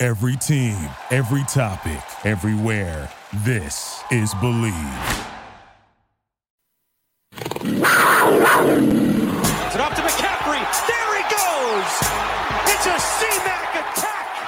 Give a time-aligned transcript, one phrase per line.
[0.00, 0.76] Every team,
[1.10, 3.10] every topic, everywhere.
[3.44, 5.26] This is Bleav.
[7.32, 7.54] It's
[9.74, 10.62] it up to McCaffrey.
[10.86, 11.90] There he goes.
[12.70, 14.38] It's a C-Mac attack.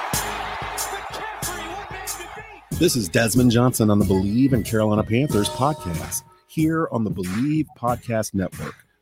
[0.87, 2.23] McCaffrey, one man to
[2.69, 2.79] beat.
[2.79, 7.65] This is Desmond Johnson on the Bleav in Carolina Panthers podcast here on the Bleav
[7.77, 8.85] Podcast Network,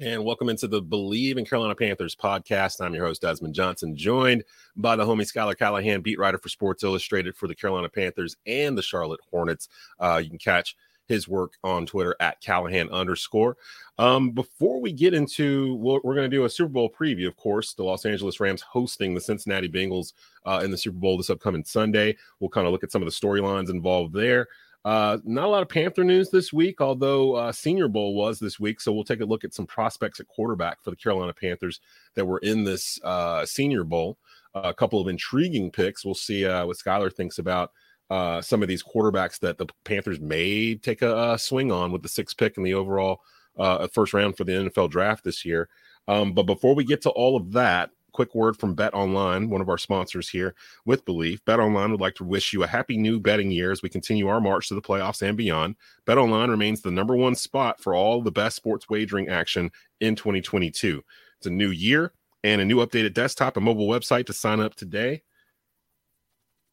[0.00, 2.80] And welcome into the Bleav in Carolina Panthers podcast.
[2.80, 4.44] I'm your host, Desmond Johnson, joined
[4.76, 8.78] by the homie Schuyler Callihan, beat writer for Sports Illustrated for the Carolina Panthers and
[8.78, 9.68] the Charlotte Hornets.
[9.98, 10.76] Uh, you can catch
[11.08, 13.56] his work on Twitter at Callahan underscore.
[13.98, 17.36] Um, before we get into, we're, we're going to do a Super Bowl preview, of
[17.36, 17.74] course.
[17.74, 20.12] The Los Angeles Rams hosting the Cincinnati Bengals
[20.46, 22.16] uh, in the Super Bowl this upcoming Sunday.
[22.38, 24.46] We'll kind of look at some of the storylines involved there.
[24.84, 28.58] Uh, not a lot of Panther news this week, although uh, Senior Bowl was this
[28.58, 28.80] week.
[28.80, 31.80] So we'll take a look at some prospects at quarterback for the Carolina Panthers
[32.14, 34.18] that were in this uh, Senior Bowl.
[34.54, 36.04] a couple of intriguing picks.
[36.04, 37.72] We'll see uh, what Schuyler thinks about
[38.10, 42.02] uh, some of these quarterbacks that the Panthers may take a, a swing on with
[42.02, 43.20] the sixth pick in the overall
[43.58, 45.68] uh, first round for the NFL draft this year.
[46.06, 49.60] Um, but before we get to all of that, quick word from Bet Online, one
[49.60, 50.52] of our sponsors here
[50.84, 51.38] with Bleav.
[51.44, 54.26] Bet Online would like to wish you a happy new betting year as we continue
[54.26, 55.76] our march to the playoffs and beyond.
[56.04, 59.70] Bet Online remains the number one spot for all the best sports wagering action
[60.00, 61.00] in 2022.
[61.36, 64.74] It's a new year and a new updated desktop and mobile website to sign up
[64.74, 65.22] today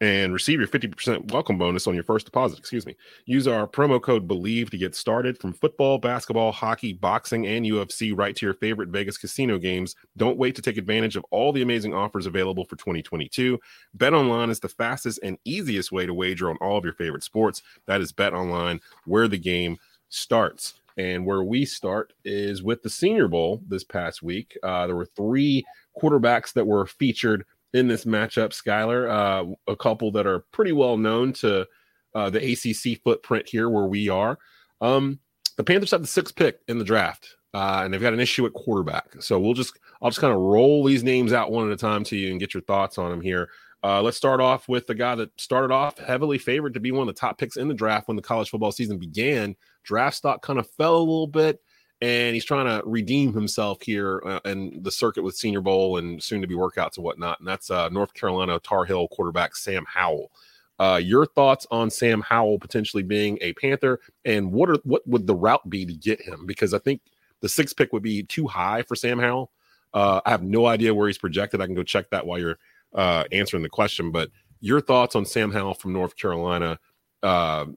[0.02, 2.60] and receive your 50% welcome bonus on your first deposit.
[2.60, 2.96] Excuse me.
[3.26, 8.16] Use our promo code BLEAV to get started from football, basketball, hockey, boxing, and UFC
[8.16, 9.96] right to your favorite Vegas casino games.
[10.18, 13.58] Don't wait to take advantage of all the amazing offers available for 2022.
[13.94, 17.24] Bet online is the fastest and easiest way to wager on all of your favorite
[17.24, 17.62] sports.
[17.86, 19.78] That is Bet online, where the game
[20.10, 20.76] starts.
[20.98, 24.58] And where we start is with the Senior Bowl this past week.
[24.64, 25.66] Uh, there were three
[26.02, 29.10] quarterbacks that were featured in this matchup, Schuyler.
[29.10, 31.68] Uh, a couple that are pretty well known to
[32.14, 34.38] uh, the ACC footprint here where we are.
[34.82, 35.20] Um,
[35.58, 38.46] the Panthers have the sixth pick in the draft, uh, and they've got an issue
[38.46, 39.22] at quarterback.
[39.22, 42.04] So we'll just I'll just kind of roll these names out one at a time
[42.06, 43.50] to you and get your thoughts on them here.
[43.84, 47.08] Uh, let's start off with the guy that started off heavily favored to be one
[47.08, 49.56] of the top picks in the draft when the college football season began.
[49.84, 51.60] Draft stock kind of fell a little bit
[52.02, 56.22] and he's trying to redeem himself here uh, in the circuit with Senior Bowl and
[56.22, 57.40] soon to be workouts and whatnot.
[57.40, 60.32] And that's uh, North Carolina Tar Heel quarterback Sam Howell.
[60.78, 65.26] Uh, your thoughts on Sam Howell potentially being a Panther, and what are what would
[65.26, 66.46] the route be to get him?
[66.46, 67.02] Because I think
[67.40, 69.52] the sixth pick would be too high for Sam Howell.
[69.94, 71.62] Uh, I have no idea where he's projected.
[71.62, 72.60] I can go check that while you're
[72.94, 74.12] uh, answering the question.
[74.12, 76.78] But your thoughts on Sam Howell from North Carolina
[77.24, 77.68] uh,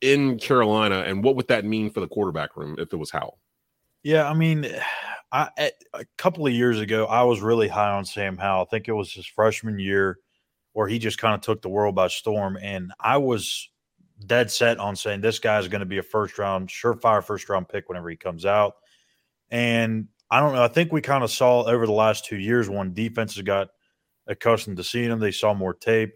[0.00, 3.38] in Carolina, and what would that mean for the quarterback room if it was Howell?
[4.02, 4.66] Yeah, I mean,
[5.32, 8.62] I eh, a couple of years ago, I was really high on Sam Howell.
[8.62, 10.18] I think it was his freshman year
[10.72, 13.68] where he just kind of took the world by storm, and I was
[14.26, 17.48] dead set on saying this guy is going to be a first round, surefire first
[17.48, 18.74] round pick whenever he comes out.
[19.50, 20.62] And I don't know.
[20.64, 23.68] I think we kind of saw over the last two years when defenses got
[24.26, 26.14] accustomed to seeing him, they saw more tape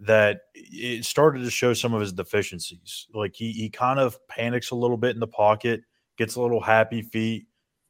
[0.00, 3.06] that it started to show some of his deficiencies.
[3.14, 5.82] Like he he kind of panics a little bit in the pocket
[6.18, 7.46] gets a little happy feet,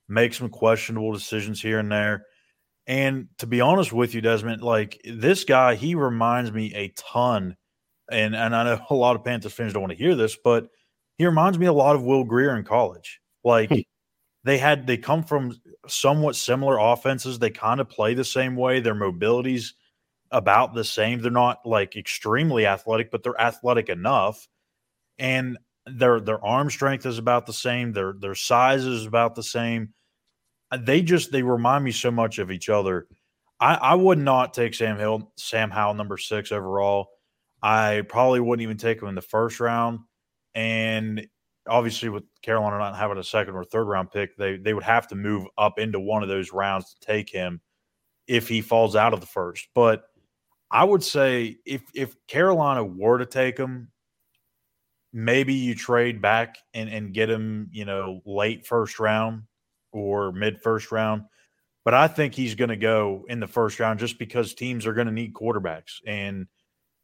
[0.09, 2.27] makes some questionable decisions here and there.
[2.87, 7.57] And to be honest with you, Desmond, like this guy, he reminds me a ton.
[8.11, 10.69] And and I know a lot of Panthers fans don't want to hear this, but
[11.17, 13.21] he reminds me a lot of Will Grier in college.
[13.45, 13.81] Like hmm.
[14.45, 15.55] they had they come from
[15.87, 17.39] somewhat similar offenses.
[17.39, 18.81] They kind of play the same way.
[18.81, 19.75] Their mobility's
[20.31, 21.21] about the same.
[21.21, 24.49] They're not like extremely athletic, but they're athletic enough.
[25.19, 25.59] And
[25.91, 27.93] their their arm strength is about the same.
[27.93, 29.95] Their their size is about the same.
[30.77, 33.07] They just they remind me so much of each other.
[33.61, 37.09] I, I would not take Sam Hill, Sam Howell, number six overall.
[37.63, 40.01] I probably wouldn't even take him in the first round.
[40.55, 41.27] And
[41.69, 45.09] obviously with Carolina not having a second or third round pick, they they would have
[45.09, 47.61] to move up into one of those rounds to take him
[48.27, 49.69] if he falls out of the first.
[49.75, 50.05] But
[50.71, 53.91] I would say if if Carolina were to take him,
[55.13, 59.43] maybe you trade back and, and get him, you know, late first round
[59.93, 61.25] or mid first round.
[61.85, 64.93] But I think he's going to go in the first round just because teams are
[64.93, 66.01] going to need quarterbacks.
[66.07, 66.47] And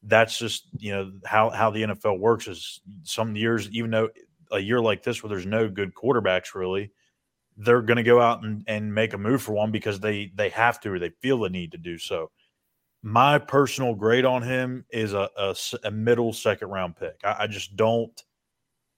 [0.02, 4.10] that's just, you know, how, how the NFL works is some years, even though
[4.52, 6.92] a year like this where there's no good quarterbacks really,
[7.56, 10.48] they're going to go out and, and make a move for one because they they
[10.48, 12.30] have to or they feel the need to do so.
[13.06, 15.54] My personal grade on him is a, a,
[15.84, 17.20] a middle second round pick.
[17.22, 18.18] I, I, just don't.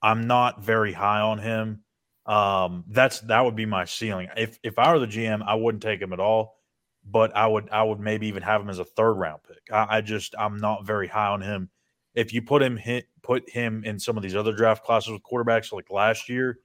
[0.00, 1.82] I'm not very high on him.
[2.24, 4.28] Um, that's that would be my ceiling.
[4.36, 6.60] If if I were the GM, I wouldn't take him at all.
[7.04, 9.72] But I would I would maybe even have him as a third round pick.
[9.72, 11.68] I, I just I'm not very high on him.
[12.14, 15.22] If you put him hit put him in some of these other draft classes with
[15.24, 16.60] quarterbacks like last year,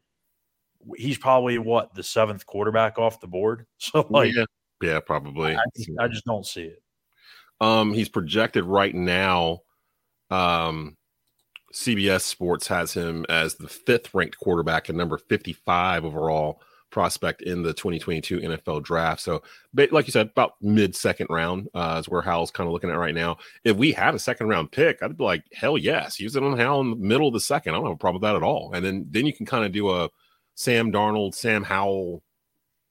[0.95, 3.65] he's probably what the seventh quarterback off the board.
[3.79, 4.45] So like, yeah,
[4.81, 5.55] yeah probably.
[5.55, 5.63] I,
[5.99, 6.83] I, just don't see it.
[7.61, 9.61] Um, he's projected right now.
[10.29, 10.97] Um,
[11.73, 17.63] CBS Sports has him as the fifth ranked quarterback and number 55 overall prospect in
[17.63, 19.21] the 2022 NFL draft.
[19.21, 19.41] So,
[19.73, 22.97] like you said, about mid second round uh, is where Howell's kind of looking at
[22.97, 23.37] right now.
[23.63, 26.57] If we had a second round pick, I'd be like, hell yes, use it on
[26.57, 27.73] Hal in the middle of the second.
[27.73, 28.71] I don't have a problem with that at all.
[28.73, 30.09] And then then you can kind of do a
[30.55, 32.21] Sam Darnold, Sam Howell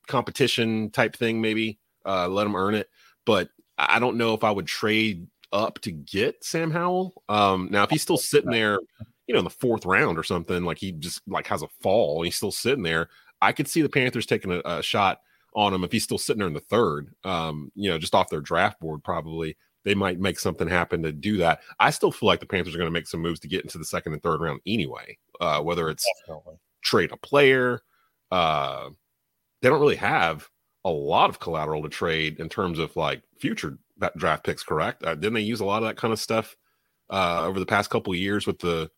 [0.07, 2.89] competition type thing, maybe uh, let him earn it.
[3.27, 3.51] But
[3.89, 7.23] I don't know if I would trade up to get Sam Howell.
[7.29, 8.79] Um, now, if he's still sitting there,
[9.27, 12.19] you know, in the fourth round or something, like he just like has a fall
[12.19, 13.09] and he's still sitting there,
[13.41, 15.21] I could see the Panthers taking a, a shot
[15.55, 17.15] on him if he's still sitting there in the third.
[17.25, 21.13] Um, you know, just off their draft board, probably they might make something happen to
[21.13, 21.61] do that.
[21.79, 23.79] I still feel like the Panthers are going to make some moves to get into
[23.79, 25.17] the second and third round anyway.
[25.41, 26.57] Uh, whether it's Definitely.
[26.83, 27.81] trade a player,
[28.31, 28.91] uh,
[29.63, 30.49] they don't really have
[30.85, 33.79] a lot of collateral to trade in terms of like future
[34.17, 34.63] draft picks.
[34.63, 35.05] Correct?
[35.05, 36.57] Uh, didn't they use a lot of that kind of stuff
[37.11, 38.91] uh, over the past couple of years with the?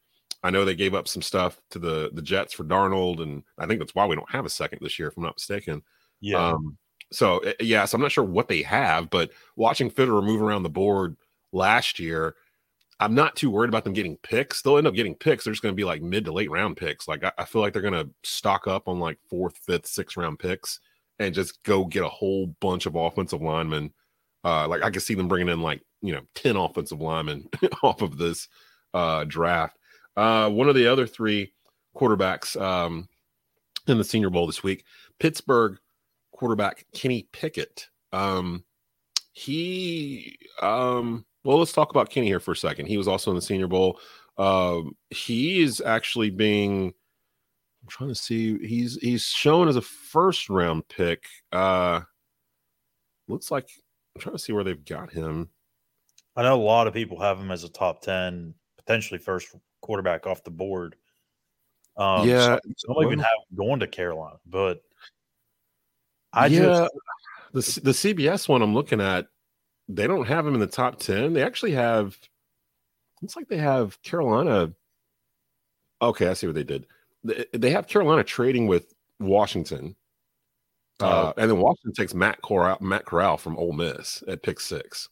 [0.45, 3.67] I know they gave up some stuff to the the Jets for Darnold, and I
[3.67, 5.83] think that's why we don't have a second this year, if I'm not mistaken.
[6.21, 6.49] Yeah.
[6.49, 6.79] Um,
[7.13, 10.63] so eh, yeah, so I'm not sure what they have, but watching Fitterer move around
[10.63, 11.17] the board
[11.53, 12.35] last year,
[12.99, 14.63] I'm not too worried about them getting picks.
[14.63, 15.45] They'll end up getting picks.
[15.45, 17.07] They're just going to be like mid to late round picks.
[17.07, 20.17] Like I, I feel like they're going to stock up on like fourth, fifth, sixth
[20.17, 20.81] round picks
[21.19, 23.93] and just go get a whole bunch of offensive linemen.
[24.45, 27.49] Uh, like I could see them bringing in like you know ten offensive linemen
[27.83, 28.49] off of this
[28.95, 29.79] uh, draft.
[30.17, 31.53] Uh, one of the other three
[31.97, 33.09] quarterbacks um,
[33.87, 34.85] in the Senior Bowl this week,
[35.19, 35.79] Pittsburgh
[36.33, 37.89] quarterback Kenny Pickett.
[38.13, 38.65] Um,
[39.33, 42.87] he, um, well, let's talk about Kenny here for a second.
[42.87, 43.99] He was also in the Senior Bowl.
[44.37, 46.95] Um, he is actually being
[47.83, 48.59] I'm trying to see.
[48.67, 51.25] He's he's shown as a first round pick.
[51.51, 52.03] Uh
[53.29, 53.69] looks like
[54.15, 55.49] I'm trying to see where they've got him.
[56.37, 60.27] I know a lot of people have him as a top ten, potentially first quarterback
[60.27, 60.97] off the board.
[61.97, 64.83] Um, yeah, some, some even have going to Carolina, but
[66.33, 66.89] I yeah,
[67.55, 69.27] just the the CBS one I'm looking at,
[69.89, 71.33] they don't have him in the top ten.
[71.33, 72.17] They actually have.
[73.21, 74.73] Looks like they have Carolina.
[76.01, 76.87] Okay, I see what they did
[77.25, 79.97] they have Carolina trading with Washington,
[81.01, 81.41] uh, oh.
[81.41, 85.09] and then Washington takes Matt Corral, Matt Corral from Ole Miss at pick six.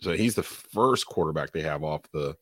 [0.00, 2.36] So he's the first quarterback they have off the,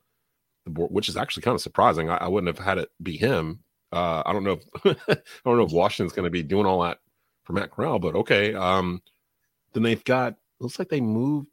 [0.65, 2.09] the board, which is actually kind of surprising.
[2.09, 3.61] I, I wouldn't have had it be him.
[3.93, 4.59] Uh, I don't know.
[4.85, 6.99] If, I don't know if Washington's going to be doing all that
[7.45, 8.55] for Matt Corral, but okay.
[8.55, 9.03] Um,
[9.73, 10.37] then they've got.
[10.59, 11.49] Looks like they moved.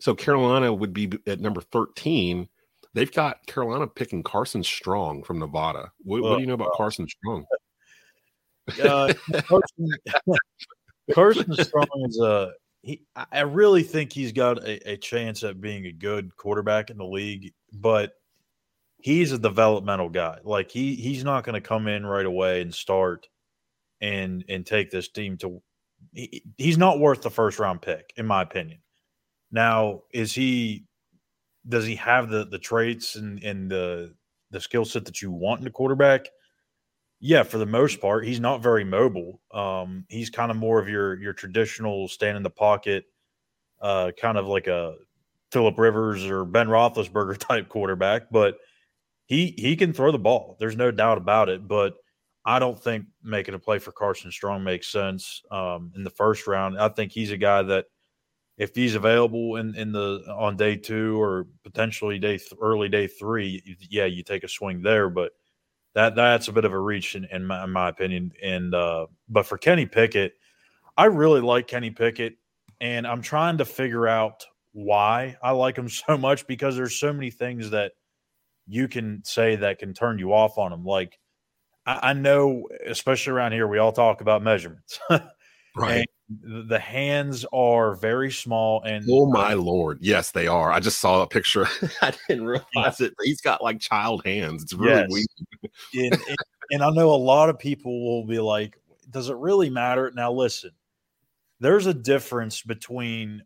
[0.00, 2.48] So Carolina would be at number thirteen
[2.94, 5.90] They've got Carolina picking Carson Strong from Nevada.
[6.04, 7.44] What, what do you know about Carson Strong?
[8.82, 9.90] Uh, Carson,
[11.12, 12.52] Carson Strong is a.
[12.82, 16.98] He, I really think he's got a, a chance at being a good quarterback in
[16.98, 18.12] the league, but
[18.98, 20.38] he's a developmental guy.
[20.44, 23.26] Like he he's not going to come in right away and start
[24.00, 25.62] and and take this team to.
[26.12, 28.78] He, he's not worth the first round pick, in my opinion.
[29.50, 30.84] Now, is he
[31.68, 34.14] does he have the the traits and and the
[34.50, 36.26] the skill set that you want in a quarterback?
[37.20, 39.40] Yeah, for the most part, he's not very mobile.
[39.52, 43.04] Um, he's kind of more of your your traditional stand in the pocket,
[43.80, 44.96] uh, kind of like a
[45.52, 48.30] Philip Rivers or Ben Roethlisberger type quarterback.
[48.30, 48.58] But
[49.26, 50.56] he he can throw the ball.
[50.60, 51.66] There's no doubt about it.
[51.66, 51.94] But
[52.44, 56.46] I don't think making a play for Carson Strong makes sense um, in the first
[56.46, 56.78] round.
[56.78, 57.86] I think he's a guy that
[58.56, 63.06] if he's available in, in the on day two or potentially day th- early day
[63.06, 65.10] three, yeah, you take a swing there.
[65.10, 65.32] But
[65.94, 68.32] That that's a bit of a reach in, in, my, in my opinion.
[68.42, 70.34] And uh, but for Kenny Pickett,
[70.96, 72.34] I really like Kenny Pickett,
[72.80, 77.12] and I'm trying to figure out why I like him so much because there's so
[77.12, 77.92] many things that
[78.66, 80.84] you can say that can turn you off on him.
[80.84, 81.18] Like
[81.86, 85.00] I, I know, especially around here, we all talk about measurements.
[85.10, 85.98] right.
[85.98, 89.98] And the hands are very small and oh my lord.
[90.00, 90.72] Yes they are.
[90.72, 91.66] I just saw a picture.
[92.02, 93.14] I didn't realize it.
[93.22, 94.62] He's got like child hands.
[94.62, 95.08] It's really yes.
[95.10, 96.12] weird.
[96.12, 96.36] And, and,
[96.70, 98.78] and i know a lot of people will be like
[99.10, 100.10] does it really matter?
[100.14, 100.70] Now listen
[101.60, 103.42] there's a difference between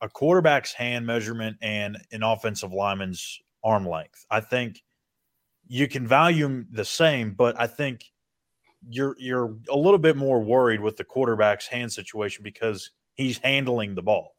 [0.00, 4.26] a quarterback's hand measurement and an offensive lineman's arm length.
[4.30, 4.82] I think
[5.68, 8.04] you can value them the same but i think
[8.88, 13.94] you're you're a little bit more worried with the quarterback's hand situation because he's handling
[13.94, 14.34] the ball.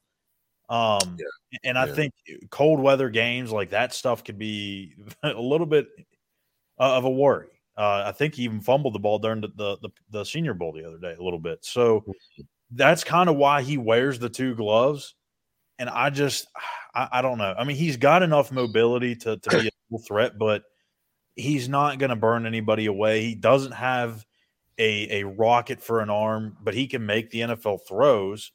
[0.69, 1.59] Um, yeah.
[1.63, 1.93] and I yeah.
[1.93, 2.13] think
[2.49, 5.87] cold weather games like that stuff could be a little bit
[6.77, 7.47] of a worry.
[7.77, 10.73] Uh, I think he even fumbled the ball during the, the, the the Senior Bowl
[10.73, 11.63] the other day a little bit.
[11.63, 12.43] So mm-hmm.
[12.71, 15.13] that's kind of why he wears the two gloves.
[15.79, 16.47] And I just
[16.95, 17.53] I, I don't know.
[17.57, 20.63] I mean, he's got enough mobility to to be a threat, but
[21.35, 23.21] he's not going to burn anybody away.
[23.21, 24.25] He doesn't have
[24.77, 28.51] a, a rocket for an arm, but he can make the NFL throws.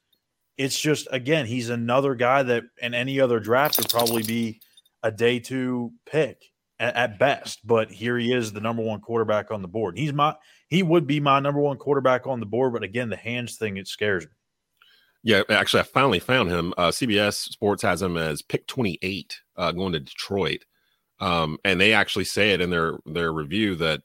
[0.56, 4.60] It's just, again, he's another guy that in any other draft would probably be
[5.02, 6.42] a day two pick
[6.78, 7.66] at, at best.
[7.66, 9.98] But here he is, the number one quarterback on the board.
[9.98, 10.36] He's my,
[10.68, 12.72] he would be my number one quarterback on the board.
[12.72, 14.30] But again, the hands thing, it scares me.
[15.24, 16.74] Yeah, actually, I finally found him.
[16.76, 20.64] Uh, CBS Sports has him as pick 28 uh, going to Detroit.
[21.20, 24.02] Um, and they actually say it in their their review that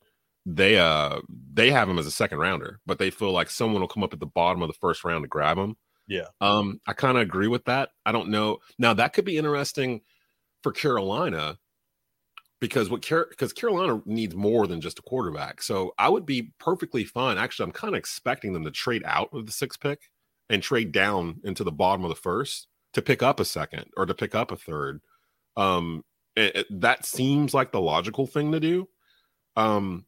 [0.50, 1.20] they uh
[1.54, 4.14] they have him as a second rounder, but they feel like someone will come up
[4.14, 5.76] at the bottom of the first round to grab him.
[6.08, 6.28] Yeah.
[6.40, 7.90] Um, I kind of agree with that.
[8.06, 8.60] I don't know.
[8.80, 10.02] Now that could be interesting
[10.64, 11.58] for Carolina
[12.62, 15.62] because what car because Carolina needs more than just a quarterback.
[15.62, 17.38] So I would be perfectly fine.
[17.38, 20.10] Actually, I'm kind of expecting them to trade out of the sixth pick
[20.50, 24.06] and trade down into the bottom of the first to pick up a second or
[24.06, 25.02] to pick up a third.
[25.58, 26.06] Um,
[26.38, 28.88] it, it, that seems like the logical thing to do.
[29.58, 30.06] Um,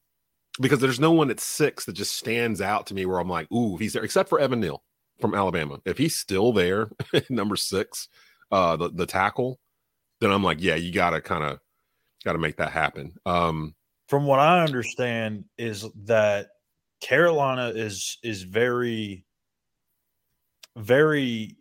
[0.59, 3.51] because there's no one at six that just stands out to me where I'm like,
[3.51, 4.83] ooh, he's there, except for Evan Neal
[5.21, 5.79] from Alabama.
[5.85, 6.89] If he's still there,
[7.29, 8.09] number six,
[8.51, 9.59] uh, the, the tackle,
[10.19, 11.59] then I'm like, yeah, you gotta kind of
[12.25, 13.13] gotta make that happen.
[13.25, 13.75] Um,
[14.07, 16.47] from what I understand, is that
[17.01, 19.25] Carolina is is very,
[20.75, 21.55] very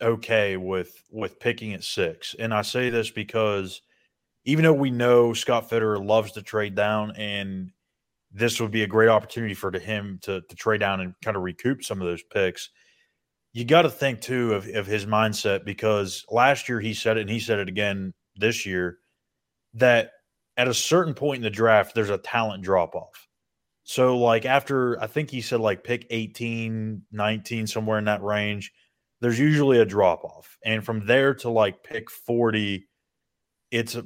[0.00, 3.82] okay with with picking at six, and I say this because
[4.44, 7.70] even though we know Scott Fitterer loves to trade down and
[8.32, 11.42] this would be a great opportunity for him to, to trade down and kind of
[11.42, 12.70] recoup some of those picks.
[13.52, 17.22] You got to think too of, of his mindset because last year he said it
[17.22, 18.98] and he said it again this year
[19.74, 20.12] that
[20.56, 23.28] at a certain point in the draft, there's a talent drop off.
[23.84, 28.72] So, like, after I think he said like pick 18, 19, somewhere in that range,
[29.20, 30.56] there's usually a drop off.
[30.64, 32.86] And from there to like pick 40,
[33.70, 34.04] it's a,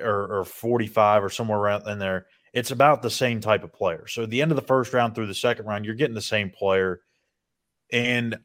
[0.00, 4.06] or, or 45 or somewhere around in there, it's about the same type of player.
[4.06, 6.22] So at the end of the first round through the second round, you're getting the
[6.22, 7.00] same player.
[7.92, 8.38] And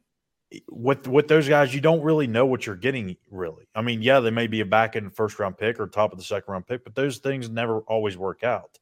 [0.70, 3.66] with with those guys, you don't really know what you're getting really.
[3.74, 6.18] I mean, yeah, they may be a back end first round pick or top of
[6.18, 8.78] the second round pick, but those things never always work out.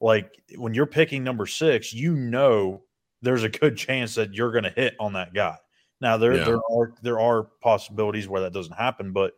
[0.00, 2.82] Like when you're picking number six, you know
[3.20, 5.56] there's a good chance that you're going to hit on that guy.
[6.00, 6.44] Now there yeah.
[6.44, 9.34] there are there are possibilities where that doesn't happen, but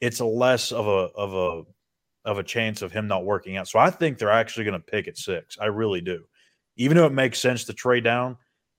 [0.00, 1.62] it's a less of a of a
[2.26, 3.68] of a chance of him not working out.
[3.68, 5.56] So I think they're actually going to pick at six.
[5.58, 6.24] I really do.
[6.76, 8.36] Even though it makes sense to trade down,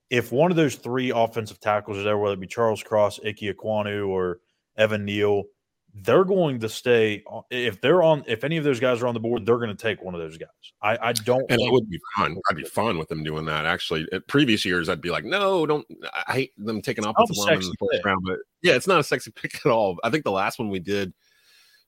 [0.09, 3.37] if one of those three offensive tackles is there, whether it be Charles Cross, Ike
[3.37, 4.41] Ekwonu, or
[4.77, 5.45] Evan Neal,
[5.93, 7.23] they're going to stay.
[7.49, 9.81] If they're on, if any of those guys are on the board, they're going to
[9.81, 10.49] take one of those guys.
[10.81, 11.49] I, I don't.
[11.49, 12.37] And it would be fun.
[12.49, 13.65] I'd be fun with them doing that.
[13.65, 15.87] Actually, at previous years, I'd be like, no, don't.
[16.27, 18.05] I hate them taking in the first pick.
[18.05, 18.21] round.
[18.25, 19.97] But yeah, it's not a sexy pick at all.
[20.03, 21.13] I think the last one we did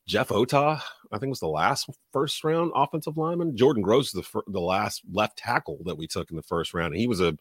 [0.10, 3.56] Jeff Otah, I think was the last first round offensive lineman.
[3.56, 6.94] Jordan Gross is the the last left tackle that we took in the first round.
[6.94, 7.38] And he was a,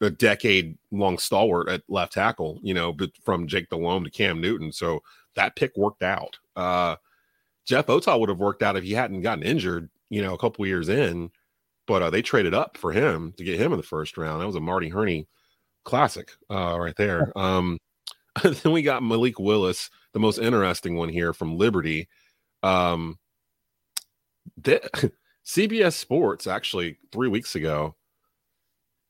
[0.00, 4.72] a decade long stalwart at left tackle, you know, from Jake Delhomme to Cam Newton.
[4.72, 5.00] So
[5.36, 6.36] that pick worked out.
[6.56, 6.96] Uh,
[7.64, 10.66] Jeff Otah would have worked out if he hadn't gotten injured, you know, a couple
[10.66, 11.30] years in.
[11.86, 14.42] But uh, they traded up for him to get him in the first round.
[14.42, 15.28] That was a Marty Hurney
[15.84, 17.32] classic uh, right there.
[17.38, 17.78] Um,
[18.42, 22.08] then we got Malik Willis the most interesting one here from Liberty.
[22.62, 23.18] Um,
[24.56, 25.12] the,
[25.46, 27.94] CBS Sports actually three weeks ago,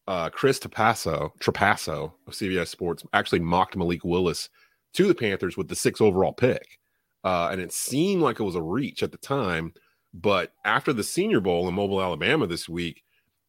[0.07, 4.49] uh, Chris Trapasso, Trapasso of CBS Sports actually mocked Malik Willis
[4.95, 6.78] to the Panthers with the six overall pick.
[7.25, 9.73] Uh, and it seemed like it was a reach at the time,
[10.14, 13.02] But after the Senior Bowl in Mobile, Alabama this week,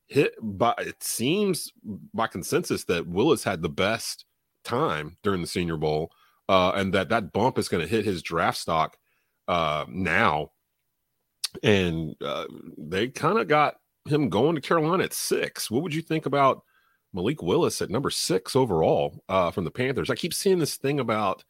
[0.08, 1.72] hit by it seems
[2.14, 4.26] by consensus that Willis had the best
[4.64, 6.12] time during the Senior Bowl,
[6.50, 8.98] uh, and that that bump is going to hit his draft stock
[9.48, 10.52] uh, now.
[11.64, 12.46] And uh,
[12.78, 13.76] they kind of got
[14.06, 15.70] him going to Carolina at six.
[15.70, 16.64] What would you think about
[17.14, 20.10] Malik Willis at number six overall uh, from the Panthers?
[20.10, 21.44] I keep seeing this thing about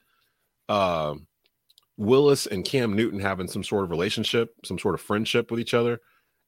[0.67, 1.15] uh,
[1.95, 5.73] Willis and Cam Newton having some sort of relationship, some sort of friendship with each
[5.73, 6.01] other.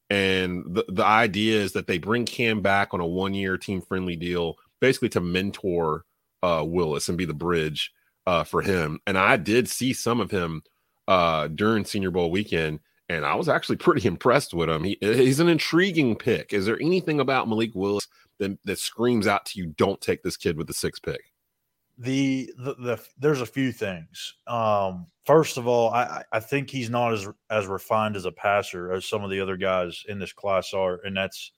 [0.09, 3.81] And the, the idea is that they bring Cam back on a one year team
[3.81, 6.03] friendly deal, basically to mentor
[6.43, 7.93] uh, Willis and be the bridge
[8.27, 8.99] uh, for him.
[9.07, 10.63] And I did see some of him
[11.07, 14.83] uh, during Senior Bowl weekend, and I was actually pretty impressed with him.
[14.83, 16.53] He, he's an intriguing pick.
[16.53, 18.07] Is there anything about Malik Willis
[18.39, 21.21] that, that screams out to you, don't take this kid with the sixth pick?
[21.97, 24.35] The, the, the there's a few things.
[24.47, 28.91] Um, first of all, I I think he's not as as refined as a passer
[28.91, 31.51] as some of the other guys in this class are, and that's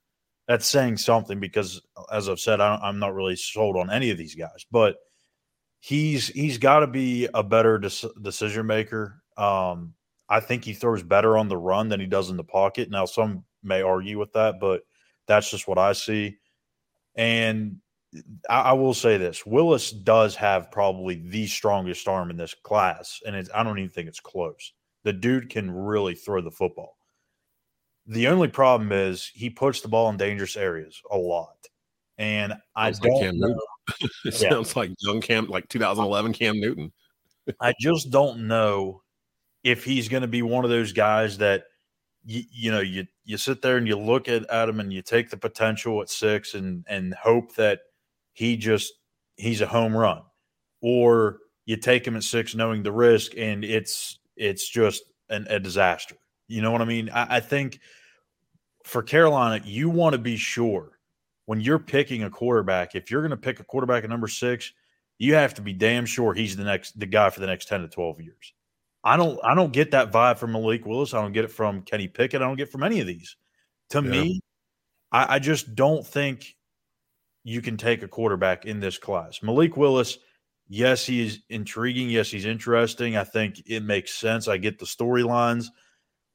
[0.48, 4.18] that's saying something because, as I've said, I, am not really sold on any of
[4.18, 4.98] these guys, but
[5.84, 9.22] he's he's got to be a better decision maker.
[9.36, 9.94] Um,
[10.30, 12.90] I think he throws better on the run than he does in the pocket.
[12.90, 14.84] Now, some may argue with that, but
[15.28, 16.38] that's just what I see.
[17.16, 17.78] And
[18.50, 23.20] I, I will say this: Willis does have probably the strongest arm in this class,
[23.26, 24.72] and I don't even think it's close.
[25.04, 26.96] The dude can really throw the football.
[28.08, 31.68] The only problem is he puts the ball in dangerous areas a lot,
[32.18, 33.38] and I don't.
[33.38, 33.60] Know,
[34.00, 34.50] it yeah.
[34.50, 36.92] sounds like young Cam, like 2011 Cam Newton.
[37.60, 39.02] I just don't know
[39.64, 41.66] if he's going to be one of those guys that
[42.26, 45.02] you, you know you you sit there and you look at, at him and you
[45.02, 47.80] take the potential at six and and hope that
[48.34, 48.94] he just
[49.36, 50.22] he's a home run,
[50.82, 55.60] or you take him at six knowing the risk and it's it's just an, a
[55.60, 56.16] disaster.
[56.48, 57.10] You know what I mean?
[57.10, 57.80] I, I think
[58.84, 61.00] for Carolina, you want to be sure
[61.46, 64.72] when you're picking a quarterback, if you're going to pick a quarterback at number six,
[65.18, 67.82] you have to be damn sure he's the next the guy for the next 10
[67.82, 68.54] to 12 years.
[69.04, 71.14] I don't I don't get that vibe from Malik Willis.
[71.14, 72.42] I don't get it from Kenny Pickett.
[72.42, 73.36] I don't get from any of these.
[73.90, 74.10] To yeah.
[74.10, 74.42] me,
[75.12, 76.56] I, I just don't think
[77.44, 79.44] you can take a quarterback in this class.
[79.44, 80.18] Malik Willis,
[80.70, 82.10] yes, he's intriguing.
[82.10, 83.18] Yes, he's interesting.
[83.18, 84.48] I think it makes sense.
[84.48, 85.68] I get the storylines,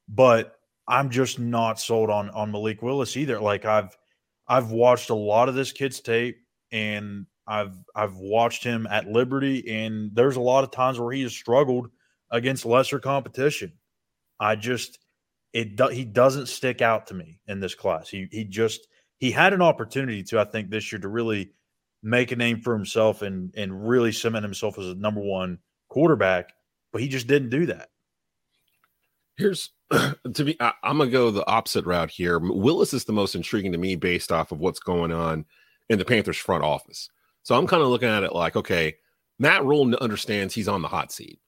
[0.06, 3.40] but I'm just not sold on on Malik Willis either.
[3.40, 3.96] Like I've
[4.48, 6.38] I've watched a lot of this kid's tape
[6.72, 11.22] and I've I've watched him at Liberty and there's a lot of times where he
[11.22, 11.88] has struggled
[12.30, 13.72] against lesser competition.
[14.40, 14.98] I just
[15.52, 18.08] it do, he doesn't stick out to me in this class.
[18.08, 18.86] He he just
[19.18, 21.52] he had an opportunity to I think this year to really
[22.02, 25.58] make a name for himself and and really cement himself as a number one
[25.88, 26.52] quarterback,
[26.92, 27.88] but he just didn't do that.
[29.36, 29.70] Here's
[30.34, 32.38] to be I, am gonna go the opposite route here.
[32.38, 35.44] Willis is the most intriguing to me based off of what's going on
[35.88, 37.08] in the Panthers front office.
[37.42, 38.96] So I'm kind of looking at it like, okay,
[39.38, 41.40] Matt Rhule understands he's on the hot seat.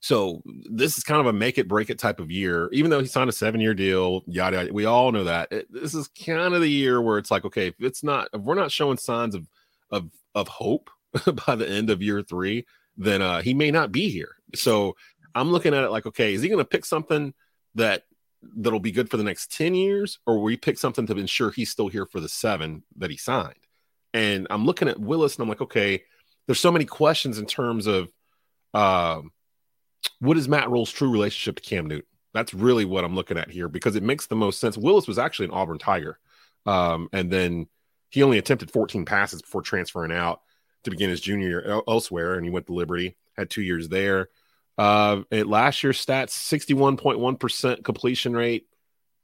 [0.00, 3.00] So this is kind of a make it break it type of year, even though
[3.00, 4.22] he signed a seven year deal.
[4.26, 4.72] Yada, yada.
[4.72, 7.68] We all know that it, this is kind of the year where it's like, okay,
[7.68, 9.48] if it's not, if we're not showing signs of
[9.90, 10.90] of of hope
[11.46, 14.36] by the end of year three, then uh, he may not be here.
[14.54, 14.96] So
[15.34, 17.34] I'm looking at it like, okay, is he going to pick something
[17.76, 18.02] that
[18.42, 21.70] that'll be good for the next 10 years, or we pick something to ensure he's
[21.70, 23.54] still here for the seven that he signed?
[24.12, 26.02] And I'm looking at Willis and I'm like, okay,
[26.46, 28.12] there's so many questions in terms of
[28.74, 29.30] um
[30.20, 32.06] what is Matt Rhule's true relationship to Cam Newton?
[32.32, 34.76] That's really what I'm looking at here because it makes the most sense.
[34.76, 36.18] Willis was actually an Auburn Tiger.
[36.66, 37.66] Um, and then
[38.10, 40.40] he only attempted 14 passes before transferring out
[40.84, 42.34] to begin his junior year elsewhere.
[42.34, 44.28] And he went to Liberty, had two years there.
[44.78, 48.66] Uh, at last year's stats, 61.1% completion rate,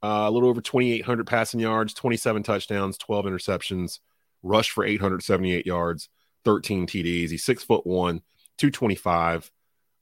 [0.01, 3.99] uh, a little over 2,800 passing yards, 27 touchdowns, 12 interceptions,
[4.41, 6.09] rushed for 878 yards,
[6.43, 7.29] 13 TDs.
[7.29, 8.21] He's six foot one,
[8.57, 9.51] 225.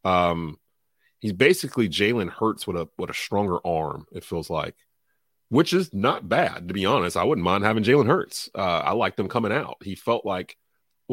[0.04, 0.58] Um,
[1.20, 4.08] he's basically Jalen Hurts with a with a stronger arm.
[4.12, 4.76] It feels like,
[5.50, 7.18] which is not bad to be honest.
[7.18, 8.50] I wouldn't mind having Jalen Hurts.
[8.56, 9.78] Uh, I like them coming out.
[9.84, 10.58] He felt like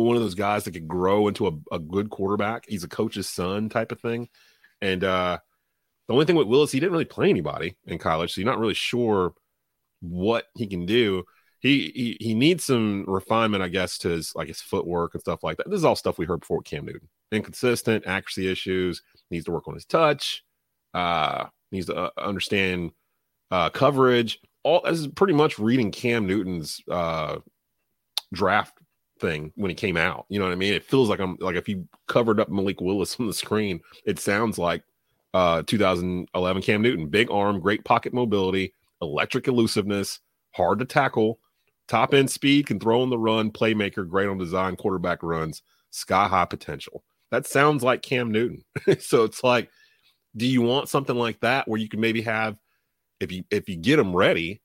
[0.05, 2.65] one of those guys that could grow into a, a good quarterback.
[2.69, 4.29] He's a coach's son type of thing.
[4.81, 5.39] And uh,
[6.07, 8.59] the only thing with Willis, he didn't really play anybody in college, so you're not
[8.59, 9.35] really sure
[10.01, 11.25] what he can do.
[11.61, 15.43] He, he he needs some refinement, I guess, to his like his footwork and stuff
[15.43, 15.69] like that.
[15.69, 17.09] This is all stuff we heard before with Cam Newton.
[17.33, 19.03] Inconsistent accuracy issues.
[19.31, 20.45] Needs to work on his touch.
[20.95, 22.93] Uh, needs to uh, understand
[23.51, 24.39] uh, coverage.
[24.63, 27.39] All this is pretty much reading Cam Newton's uh,
[28.33, 28.79] draft
[29.19, 30.27] thing when he came out.
[30.29, 30.75] You know what I mean?
[30.75, 34.19] It feels like I'm like if you covered up Malik Willis on the screen, it
[34.19, 34.83] sounds like
[35.35, 37.07] uh, 2011 Cam Newton.
[37.07, 40.21] Big arm, great pocket mobility, electric elusiveness,
[40.53, 41.39] hard to tackle,
[41.87, 46.29] top end speed, can throw on the run, playmaker, great on design, quarterback runs, sky
[46.29, 47.05] high potential.
[47.31, 48.65] That sounds like Cam Newton.
[49.01, 49.71] so it's like,
[50.37, 52.59] do you want something like that where you can maybe have,
[53.21, 54.61] if you if you get them ready,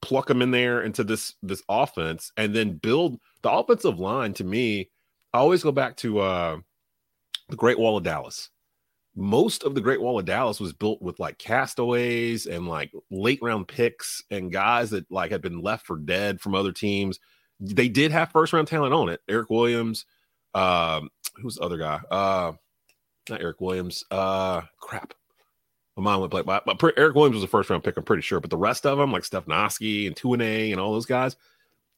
[0.00, 4.44] pluck them in there into this this offense and then build the offensive line to
[4.44, 4.90] me
[5.34, 6.56] i always go back to uh
[7.48, 8.50] the great wall of dallas.
[9.16, 13.40] Most of the great wall of dallas was built with like castaways and like late
[13.42, 17.18] round picks and guys that like had been left for dead from other teams.
[17.58, 19.20] They did have first round talent on it.
[19.28, 20.04] Erik williams
[20.54, 22.00] um who's the other guy?
[22.10, 22.52] Uh
[23.28, 24.04] not eric williams.
[24.10, 25.14] Uh crap
[25.98, 26.46] my mind went blank.
[26.46, 28.40] But, but Erik Williams was a first round pick, I'm pretty sure.
[28.40, 31.36] But the rest of them, like Stepnoski and Tuinei and all those guys,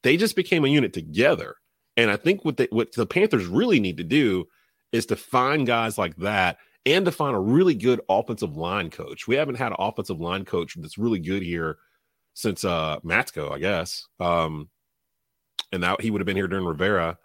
[0.02, 1.56] they just became a unit together.
[1.96, 4.46] And I think what, they, what the Panthers really need to do
[4.92, 9.28] is to find guys like that and to find a really good offensive line coach.
[9.28, 11.78] We haven't had an offensive line coach that's really good here
[12.34, 14.06] since uh Matsko, I guess.
[14.18, 14.68] Um,
[15.72, 17.18] and that he would have been here during Rivera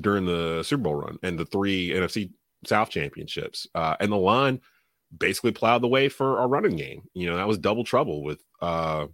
[0.00, 2.30] during the Super Bowl run and the three NFC
[2.64, 3.66] South championships.
[3.74, 4.60] Uh, and the line
[5.16, 7.02] basically plowed the way for our running game.
[7.14, 9.06] You know, that was double trouble with uh,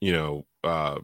[0.00, 0.98] you know, uh,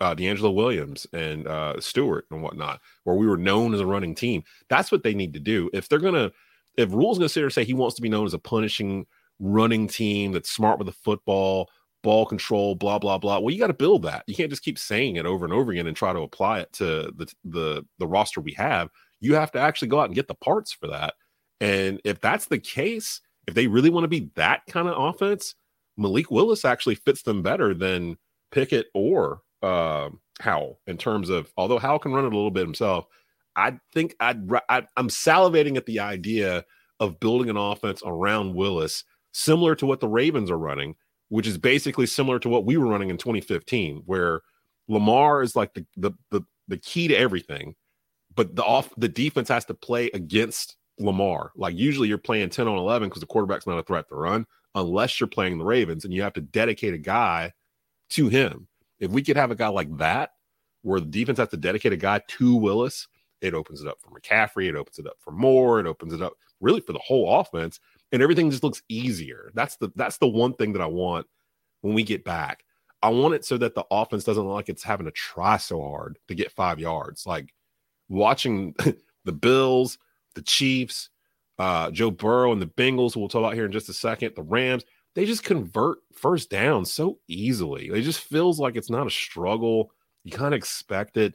[0.00, 4.14] uh DeAngelo Williams and uh Stewart and whatnot, where we were known as a running
[4.14, 4.42] team.
[4.68, 5.70] That's what they need to do.
[5.72, 6.32] If they're gonna
[6.76, 9.06] if Rhule's gonna sit there and say he wants to be known as a punishing
[9.38, 11.68] running team that's smart with the football,
[12.02, 13.38] ball control, blah blah blah.
[13.38, 14.24] Well, you got to build that.
[14.26, 16.72] You can't just keep saying it over and over again and try to apply it
[16.74, 18.90] to the the the roster we have.
[19.20, 21.14] You have to actually go out and get the parts for that.
[21.60, 25.54] And if that's the case, if they really want to be that kind of offense,
[25.96, 28.16] Malik Willis actually fits them better than
[28.50, 32.64] Pickett or uh, Howell in terms of although Howell can run it a little bit
[32.64, 33.06] himself.
[33.56, 36.64] I think I'd I, I'm salivating at the idea
[37.00, 40.96] of building an offense around Willis, similar to what the Ravens are running,
[41.28, 44.40] which is basically similar to what we were running in 2015, where
[44.88, 47.74] Lamar is like the the the, the key to everything,
[48.34, 51.52] but the off the defense has to play against Lamar.
[51.56, 54.46] Like usually you're playing 10 on 11 because the quarterback's not a threat to run
[54.74, 57.52] unless you're playing the Ravens and you have to dedicate a guy
[58.10, 58.66] to him.
[58.98, 60.32] If we could have a guy like that
[60.82, 63.08] where the defense has to dedicate a guy to Willis,
[63.40, 66.22] it opens it up for McCaffrey, it opens it up for Moore, it opens it
[66.22, 67.80] up really for the whole offense
[68.12, 69.50] and everything just looks easier.
[69.54, 71.26] That's the that's the one thing that I want
[71.80, 72.64] when we get back.
[73.02, 75.82] I want it so that the offense doesn't look like it's having to try so
[75.82, 77.26] hard to get 5 yards.
[77.26, 77.52] Like
[78.08, 78.74] watching
[79.24, 79.98] the Bills
[80.34, 81.10] the Chiefs,
[81.58, 84.32] uh, Joe Burrow and the Bengals, who we'll talk about here in just a second,
[84.34, 87.88] the Rams, they just convert first down so easily.
[87.88, 89.92] It just feels like it's not a struggle.
[90.24, 91.34] You kind of expect it.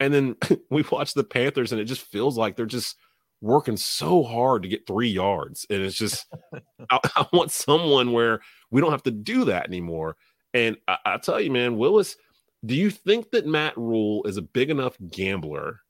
[0.00, 0.36] And then
[0.70, 2.96] we watch the Panthers, and it just feels like they're just
[3.40, 5.66] working so hard to get three yards.
[5.70, 6.26] And it's just,
[6.90, 10.16] I, I, want someone where we don't have to do that anymore.
[10.54, 12.16] And I, I tell you, man, Willis,
[12.64, 15.80] do you think that Matt Rhule is a big enough gambler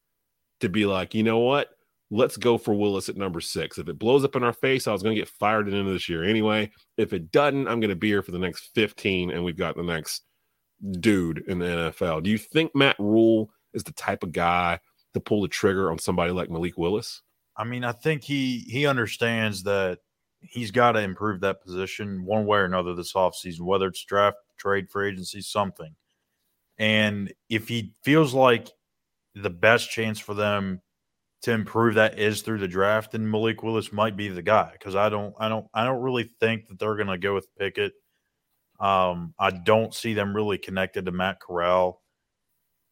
[0.61, 1.71] to be like, you know what?
[2.11, 3.77] Let's go for Willis at number six.
[3.77, 5.77] If it blows up in our face, I was going to get fired at the
[5.77, 6.71] end of this year anyway.
[6.97, 9.77] If it doesn't, I'm going to be here for the next 15, and we've got
[9.77, 10.23] the next
[11.01, 12.23] dude in the NFL.
[12.23, 14.81] Do you think Matt Rhule is the type of guy
[15.15, 17.23] to pull the trigger on somebody like Malik Willis?
[17.57, 19.99] I mean, I think he he understands that
[20.41, 24.37] he's got to improve that position one way or another this offseason, whether it's draft,
[24.57, 25.95] trade, for agency, something.
[26.79, 28.69] And if he feels like
[29.35, 30.81] the best chance for them
[31.43, 34.97] to improve that is through the draft, and Malik Willis might be the guy because
[34.97, 37.93] I don't, I don't, I don't really think that they're going to go with Pickett.
[38.81, 42.03] Um, I don't see them really connected to Matt Corral.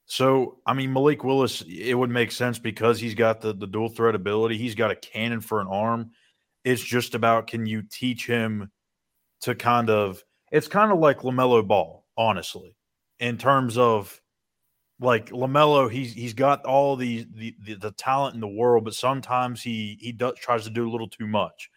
[0.07, 3.89] So, I mean, Malik Willis, it would make sense because he's got the, the dual
[3.89, 4.57] threat ability.
[4.57, 6.13] He's got a cannon for an arm.
[6.65, 8.71] It's just about can you teach him
[9.41, 12.77] to kind of, it's kind of like LaMelo Ball, honestly,
[13.19, 14.21] in terms of
[14.99, 19.63] like Lamelo, he's he's got all the, the the, talent in the world, but sometimes
[19.63, 21.71] he he does tries to do a little too much.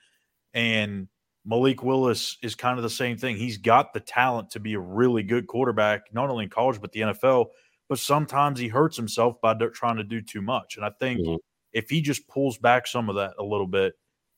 [0.54, 1.08] And
[1.46, 3.36] Malik Willis is kind of the same thing.
[3.36, 6.92] He's got the talent to be a really good quarterback, not only in college but
[6.92, 7.48] the NFL.
[7.90, 10.78] But sometimes he hurts himself by trying to do too much.
[10.78, 11.36] And I think mm-hmm.
[11.74, 13.94] if he just pulls back some of that a little bit,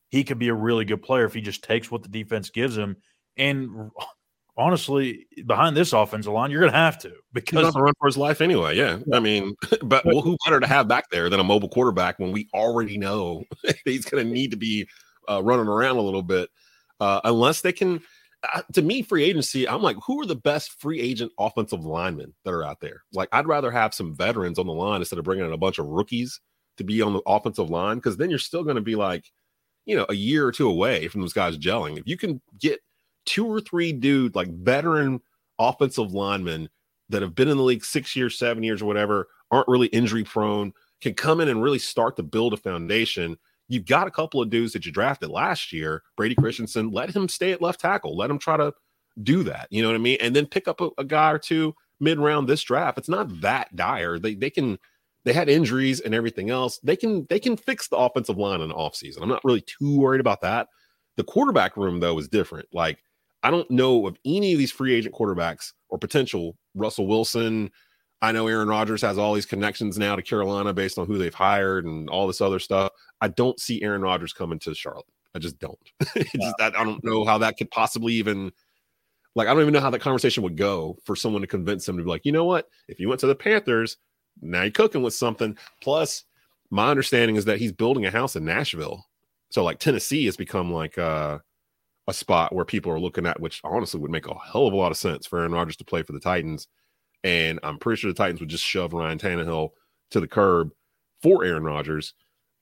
[0.07, 2.77] he could be a really good player if he just takes what the defense gives
[2.77, 2.95] him.
[3.35, 3.91] And
[4.57, 8.07] honestly, behind this offensive line, you're going to have to because he's to run for
[8.07, 8.75] his life anyway.
[8.75, 12.19] Yeah, I mean, but well, who better to have back there than a mobile quarterback
[12.19, 13.43] when we already know
[13.85, 14.87] he's going to need to be
[15.29, 16.49] uh, running around a little bit,
[16.99, 18.01] uh, unless they can.
[18.55, 22.33] Uh, to me, free agency, I'm like, who are the best free agent offensive linemen
[22.43, 23.03] that are out there?
[23.13, 25.77] Like, I'd rather have some veterans on the line instead of bringing in a bunch
[25.77, 26.41] of rookies
[26.77, 29.25] to be on the offensive line because then you're still going to be like,
[29.85, 31.99] you know, a year or two away from those guys gelling.
[31.99, 32.79] If you can get
[33.25, 35.21] two or three dude like veteran
[35.59, 36.69] offensive linemen
[37.09, 40.23] that have been in the league six years, seven years, or whatever, aren't really injury
[40.23, 43.37] prone, can come in and really start to build a foundation.
[43.67, 46.91] You've got a couple of dudes that you drafted last year, Brady Christensen.
[46.91, 48.17] Let him stay at left tackle.
[48.17, 48.73] Let him try to
[49.23, 49.67] do that.
[49.69, 50.17] You know what I mean?
[50.21, 52.97] And then pick up a, a guy or two mid round this draft.
[52.97, 54.19] It's not that dire.
[54.19, 54.77] They they can
[55.23, 56.79] they had injuries and everything else.
[56.79, 59.21] They can they can fix the offensive line in the offseason.
[59.21, 60.67] I'm not really too worried about that.
[61.17, 62.67] The quarterback room though is different.
[62.73, 63.03] Like
[63.43, 67.71] I don't know of any of these free agent quarterbacks or potential Russell Wilson.
[68.21, 71.33] I know Aaron Rodgers has all these connections now to Carolina based on who they've
[71.33, 72.91] hired and all this other stuff.
[73.19, 75.05] I don't see Aaron Rodgers coming to Charlotte.
[75.33, 75.79] I just don't.
[76.15, 78.51] just, I, I don't know how that could possibly even
[79.35, 81.97] like I don't even know how that conversation would go for someone to convince him
[81.97, 82.67] to be like, you know what?
[82.87, 83.97] If you went to the Panthers,
[84.41, 85.57] now you're cooking with something.
[85.81, 86.25] Plus,
[86.69, 89.05] my understanding is that he's building a house in Nashville.
[89.49, 91.39] So like Tennessee has become like uh,
[92.11, 94.75] a spot where people are looking at, which honestly would make a hell of a
[94.75, 96.67] lot of sense for Aaron Rodgers to play for the Titans.
[97.23, 99.69] And I'm pretty sure the Titans would just shove Ryan Tannehill
[100.11, 100.71] to the curb
[101.23, 102.13] for Aaron Rodgers.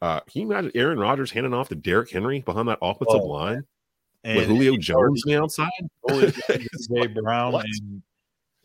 [0.02, 3.26] Uh, can you imagine Aaron Rodgers handing off to Derrick Henry behind that offensive oh,
[3.26, 3.64] line
[4.24, 5.70] and with Julio Jones on the outside?
[6.08, 7.56] AJ Brown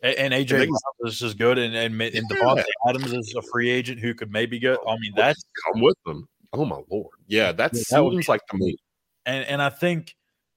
[0.01, 0.69] and, and AJ Brown
[1.05, 2.21] is just good, and and, and yeah.
[2.37, 4.77] Davante Adams is a free agent who could maybe go.
[4.87, 6.27] I mean, that's come with them.
[6.53, 8.77] Oh my lord, yeah, that yeah, seems that like to me.
[9.25, 10.15] And and I think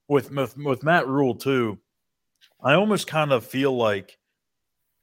[0.09, 1.79] with, with with Matt Rhule too,
[2.62, 4.18] I almost kind of feel like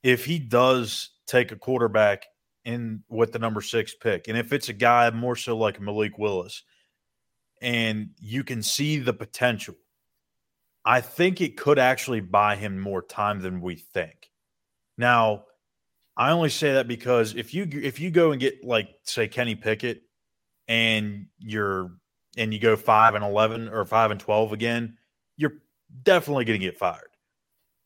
[0.03, 2.25] if he does take a quarterback
[2.63, 6.17] in with the number six pick, and if it's a guy more so like Malik
[6.17, 6.63] Willis,
[7.61, 9.75] and you can see the potential,
[10.83, 14.31] I think it could actually buy him more time than we think.
[14.97, 15.45] Now,
[16.17, 19.55] I only say that because if you if you go and get like say Kenny
[19.55, 20.01] Pickett
[20.67, 21.91] and you're
[22.37, 24.97] and you go five and eleven or five and twelve again,
[25.37, 25.53] you're
[26.03, 27.09] definitely going to get fired.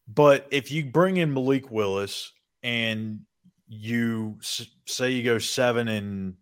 [0.08, 2.34] But if you bring in Malik Willis
[2.64, 3.22] and
[3.68, 4.40] you
[4.86, 6.34] say you go seven and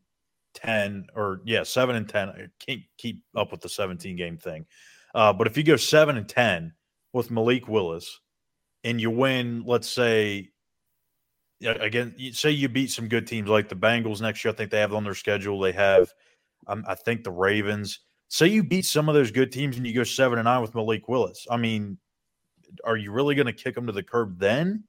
[0.54, 4.66] 10, or yeah, seven and 10, I can't keep up with the 17 game thing.
[5.14, 6.74] Uh, but if you go seven and 10
[7.14, 8.22] with Malik Willis
[8.84, 10.50] and you win, let's say,
[11.62, 14.80] again, say you beat some good teams like the Bengals next year, I think they
[14.80, 15.60] have on their schedule.
[15.60, 16.14] They have,
[16.68, 18.00] um, I think, the Ravens.
[18.30, 20.76] Say you beat some of those good teams and you go seven and nine with
[20.76, 21.48] Malik Willis.
[21.50, 21.98] I mean,
[22.84, 24.84] are you really going to kick him to the curb then?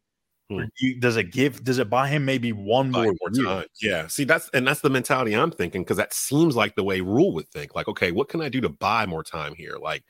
[0.51, 0.65] Hmm.
[0.79, 1.63] You, does it give?
[1.63, 3.67] Does it buy him maybe one more, more time?
[3.83, 4.07] Yeah.
[4.07, 7.35] See, that's and that's the mentality I'm thinking because that seems like the way Rhule
[7.35, 7.75] would think.
[7.75, 9.77] Like, okay, what can I do to buy more time here?
[9.81, 10.05] Like,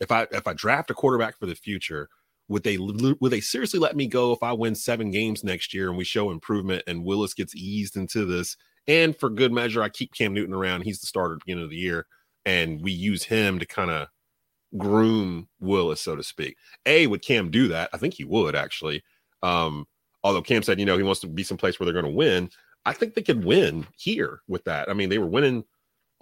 [0.00, 2.08] if I if I draft a quarterback for the future,
[2.48, 5.88] would they would they seriously let me go if I win seven games next year
[5.88, 8.56] and we show improvement and Willis gets eased into this?
[8.88, 10.82] And for good measure, I keep Cam Newton around.
[10.82, 12.06] He's the starter at the beginning of the year,
[12.44, 14.08] and we use him to kind of
[14.76, 16.56] groom Willis, so to speak.
[16.86, 17.90] A, would Cam do that?
[17.92, 19.02] I think he would actually.
[19.42, 19.86] Um,
[20.24, 22.50] although Cam said, you know, he wants to be someplace where they're going to win.
[22.84, 24.90] I think they could win here with that.
[24.90, 25.64] I mean, they were winning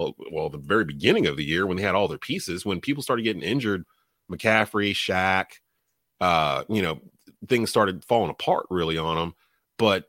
[0.01, 2.64] well, well, the very beginning of the year when they had all their pieces.
[2.64, 3.85] When people started getting injured,
[4.33, 5.46] McCaffrey, Shaq,
[6.20, 7.01] uh, you know,
[7.49, 9.35] things started falling apart really on them.
[9.79, 10.07] But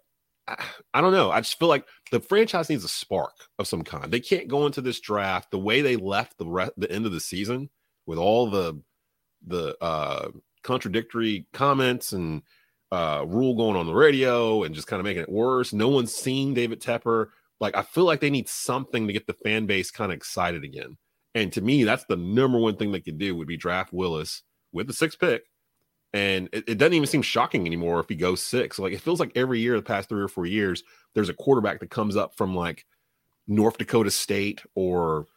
[0.52, 1.32] I, I don't know.
[1.32, 4.12] I just feel like the franchise needs a spark of some kind.
[4.12, 7.12] They can't go into this draft the way they left the re- the end of
[7.12, 7.70] the season
[8.06, 8.82] with all the
[9.48, 10.30] the uh,
[10.64, 12.44] contradictory comments and
[12.92, 15.74] uh, Rhule going on the radio and just kind of making it worse.
[15.74, 17.28] No one's seen David Tepper.
[17.60, 20.64] Like I feel like they need something to get the fan base kind of excited
[20.64, 20.98] again.
[21.34, 24.44] And to me, that's the number one thing they could do would be draft Willis
[24.74, 25.44] with the sixth pick.
[26.14, 28.80] And it, it doesn't even seem shocking anymore if he goes six.
[28.80, 31.80] Like it feels like every year, the past three or four years, there's a quarterback
[31.80, 32.86] that comes up from like
[33.48, 35.28] North Dakota State or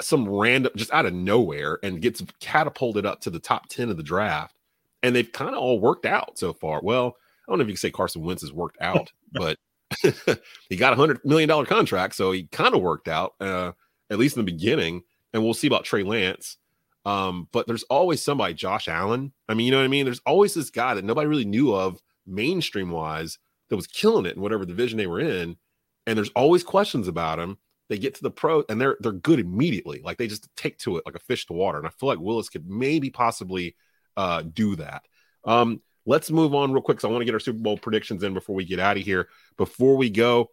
[0.00, 3.96] some random just out of nowhere and gets catapulted up to the top 10 of
[3.96, 4.56] the draft
[5.02, 7.74] and they've kind of all worked out so far well i don't know if you
[7.74, 9.58] can say carson wentz has worked out but
[10.68, 13.72] he got a hundred million dollar contract so he kind of worked out uh,
[14.10, 16.58] at least in the beginning and we'll see about trey lance
[17.06, 20.20] um, but there's always somebody josh allen i mean you know what i mean there's
[20.26, 23.38] always this guy that nobody really knew of mainstream wise
[23.70, 25.56] that was killing it in whatever division they were in
[26.06, 27.56] and there's always questions about him
[27.88, 30.00] they get to the pro and they're they're good immediately.
[30.02, 31.78] Like they just take to it like a fish to water.
[31.78, 33.76] And I feel like Willis could maybe possibly
[34.16, 35.02] uh, do that.
[35.44, 38.22] Um, let's move on real quick because I want to get our Super Bowl predictions
[38.22, 39.28] in before we get out of here.
[39.56, 40.50] Before we go,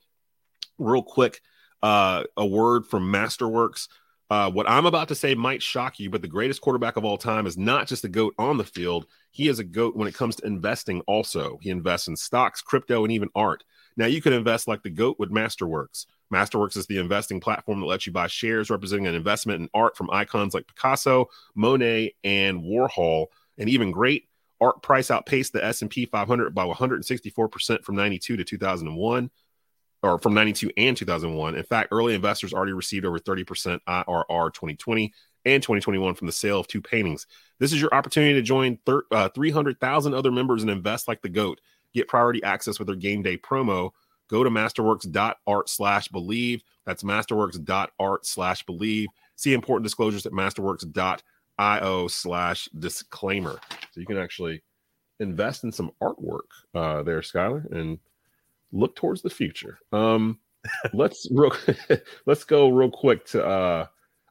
[0.77, 1.41] real quick,
[1.81, 3.87] uh, a word from Masterworks.
[4.33, 7.19] Uh, what I'm about to say might shock you, but the greatest quarterback of all
[7.19, 9.05] time is not just a goat on the field.
[9.29, 11.59] He is a goat when it comes to investing, also.
[11.61, 13.63] He invests in stocks, crypto, and even art.
[13.95, 16.07] Now, you can invest like the goat with Masterworks.
[16.33, 19.95] Masterworks is the investing platform that lets you buy shares representing an investment in art
[19.95, 23.27] from icons like Picasso, Monet, and Warhol.
[23.59, 29.29] And even great art price outpaced the S&P 500 by 164% from 92 to 2001
[30.03, 31.55] or from 92 and 2001.
[31.55, 35.13] In fact, early investors already received over 30% IRR 2020
[35.45, 37.25] and 2021 from the sale of two paintings.
[37.59, 41.29] This is your opportunity to join thir- uh, 300,000 other members and invest like the
[41.29, 41.59] GOAT.
[41.93, 43.91] Get priority access with their game day promo.
[44.29, 46.61] Go to masterworks.art slash bleav.
[46.85, 49.05] That's masterworks.art slash bleav.
[49.35, 53.59] See important disclosures at masterworks.io slash disclaimer.
[53.91, 54.63] So you can actually
[55.19, 57.99] invest in some artwork uh, there, Schuyler, and
[58.73, 59.79] look towards the future.
[59.93, 60.39] Um,
[60.93, 61.53] let's real,
[62.25, 63.85] let's go real quick to uh,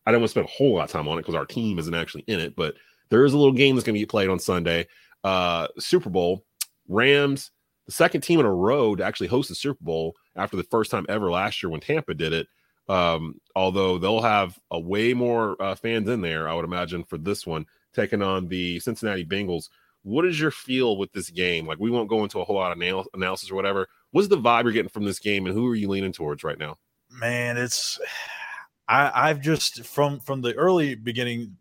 [0.04, 1.78] I don't want to spend a whole lot of time on it because our team
[1.78, 2.74] isn't actually in it, but
[3.08, 4.86] there is a little game that's going to get played on Sunday.
[5.22, 6.44] Uh, Super Bowl,
[6.88, 7.50] Rams,
[7.86, 10.90] the second team in a row to actually host the Super Bowl after the first
[10.90, 12.48] time ever last year when Tampa did it.
[12.88, 17.16] Um, although they'll have a way more uh, fans in there, I would imagine, for
[17.16, 19.68] this one, taking on the Cincinnati Bengals.
[20.02, 21.66] What is your feel with this game?
[21.66, 23.88] Like, we won't go into a whole lot of anal- analysis or whatever.
[24.12, 26.58] What's the vibe you're getting from this game, and who are you leaning towards right
[26.58, 26.78] now?
[27.10, 28.00] Man, it's
[28.88, 31.56] I, I've just from from the early beginning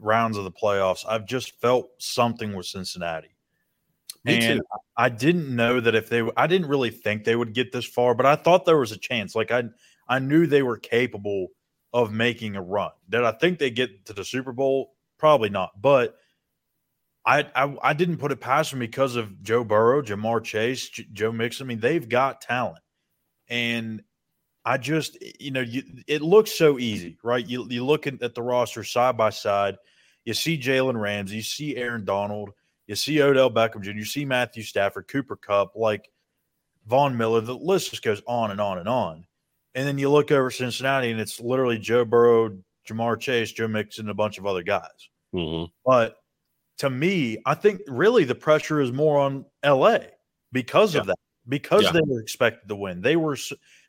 [0.00, 3.28] rounds of the playoffs, I've just felt something with Cincinnati.
[4.24, 4.66] Me and too.
[4.96, 8.14] I didn't know that if they, I didn't really think they would get this far,
[8.14, 9.34] but I thought there was a chance.
[9.34, 9.64] Like I,
[10.08, 11.48] I knew they were capable
[11.92, 12.90] of making a run.
[13.08, 14.94] Did I think they get to the Super Bowl?
[15.18, 15.80] Probably not.
[15.80, 16.16] But
[17.26, 21.06] I, I, I didn't put it past them because of Joe Burrow, Ja'Marr Chase, J-
[21.12, 21.66] Joe Mixon.
[21.66, 22.82] I mean, they've got talent,
[23.48, 24.02] and
[24.64, 27.46] I just, you know, you, it looks so easy, right?
[27.46, 29.76] You you look at, the roster side by side.
[30.24, 32.50] You see Jalen Ramsey, you see Aaron Donald,
[32.86, 36.08] you see Odell Beckham Jr., you see Matthew Stafford, Cooper Kupp, like
[36.86, 37.40] Von Miller.
[37.40, 39.26] The list just goes on and on and on.
[39.74, 42.56] And then you look over Cincinnati, and it's literally Joe Burrow,
[42.88, 45.08] Ja'Marr Chase, Joe Mixon, and a bunch of other guys.
[45.34, 45.70] Mhm.
[45.84, 46.16] But
[46.78, 49.98] to me, I think really the pressure is more on LA
[50.52, 51.16] because of that.
[51.48, 51.92] Because Yeah.
[51.92, 53.00] they were expected to win.
[53.00, 53.36] They were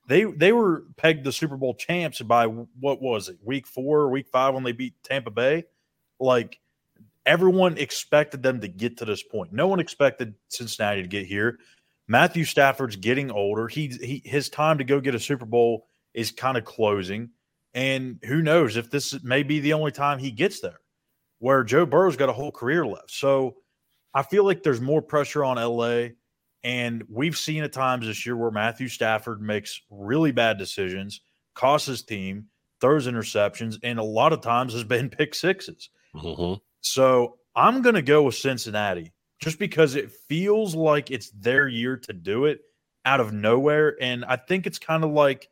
[0.07, 3.37] they they were pegged the Super Bowl champs by what was it?
[3.43, 5.65] Week 4 week 5 when they beat Tampa Bay.
[6.19, 6.59] Like
[7.25, 9.51] everyone expected them to get to this point.
[9.51, 11.59] No one expected Cincinnati to get here.
[12.07, 13.67] Matthew Stafford's getting older.
[13.67, 17.31] He, he his time to go get a Super Bowl is kind of closing.
[17.73, 20.79] And who knows if this may be the only time he gets there
[21.39, 23.11] where Joe Burrow's got a whole career left.
[23.11, 23.55] So
[24.13, 26.09] I feel like there's more pressure on LA.
[26.63, 31.21] And we've seen at times this year where Matthew Stafford makes really bad decisions,
[31.53, 32.47] costs his team,
[32.81, 35.89] throws interceptions, and a lot of times has been pick sixes.
[36.15, 36.59] Mhm.
[36.81, 41.97] So I'm going to go with Cincinnati just because it feels like it's their year
[41.97, 42.61] to do it
[43.05, 43.95] out of nowhere.
[44.01, 45.49] And I think it's kind of like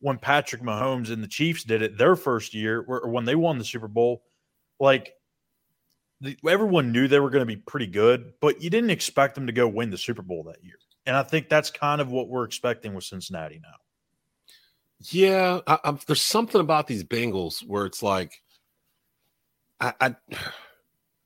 [0.00, 3.58] when Patrick Mahomes and the Chiefs did it their first year, or when they won
[3.58, 4.22] the Super Bowl.
[4.80, 5.14] Like
[6.20, 9.46] the, everyone knew they were going to be pretty good, but you didn't expect them
[9.46, 10.78] to go win the Super Bowl that year.
[11.06, 13.76] And I think that's kind of what we're expecting with Cincinnati now.
[15.10, 18.40] Yeah, I, there's something about these Bengals where it's like,
[19.80, 20.14] I, I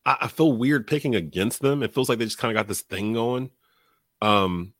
[0.04, 1.82] I feel weird picking against them.
[1.82, 3.50] It feels like they just kind of got this thing going.
[4.22, 4.72] Um,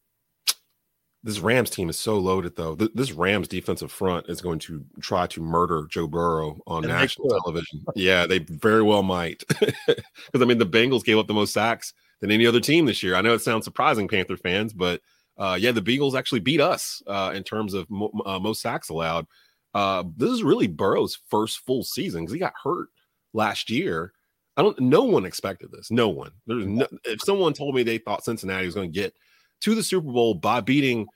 [1.25, 2.77] this Rams team is so loaded, though.
[2.77, 6.93] Th- this Rams defensive front is going to try to murder Joe Burrow on And
[6.93, 7.85] national television.
[7.97, 9.43] Yeah, they very well might.
[9.87, 13.03] Because I mean, the Bengals gave up the most sacks than any other team this
[13.03, 13.15] year.
[13.15, 15.01] I know it sounds surprising, Panther fans, but
[15.39, 18.91] uh, yeah, the Beagles actually beat us uh, in terms of mo- uh, most sacks
[18.91, 19.27] allowed.
[19.75, 22.89] Uh, this is really Burrow's first full season because he got hurt
[23.33, 24.13] last year.
[24.57, 24.79] I don't.
[24.81, 25.91] No one expected this.
[25.91, 26.33] No one.
[26.47, 26.87] There's no.
[27.05, 29.15] If someone told me they thought Cincinnati was going to get
[29.61, 31.07] to the Super Bowl by beating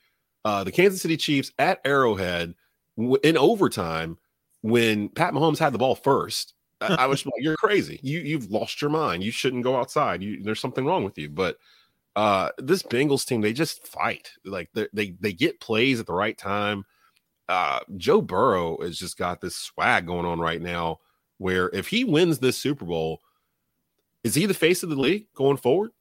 [0.45, 2.53] uh, the Kansas City Chiefs at Arrowhead
[2.97, 4.17] in overtime
[4.61, 7.99] when Pat Mahomes had the ball first, I, I was like, "You're crazy.
[8.01, 9.23] You you've lost your mind.
[9.23, 10.23] You shouldn't go outside.
[10.23, 11.57] You, there's something wrong with you." But
[12.15, 14.31] uh, this Bengals team, they just fight.
[14.43, 16.85] Like they they they get plays at the right time.
[17.49, 20.99] Uh, Joe Burrow has just got this swag going on right now.
[21.37, 23.21] Where if he wins this Super Bowl,
[24.23, 25.91] is he the face of the league going forward?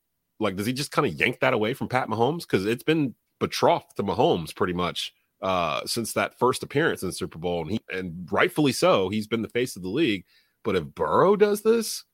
[0.42, 2.42] Like, does he just kind of yank that away from Pat Mahomes?
[2.42, 5.12] Because it's been betrothed to Mahomes pretty much
[5.42, 9.26] uh, since that first appearance in the Super Bowl, and he and rightfully so, he's
[9.26, 10.24] been the face of the league.
[10.64, 12.04] But if Burrow does this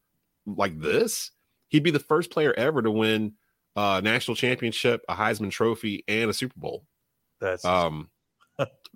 [0.46, 1.30] like this,
[1.68, 3.34] he'd be the first player ever to win
[3.76, 6.86] a national championship, a Heisman Trophy, and a Super Bowl.
[7.40, 8.08] That's Um,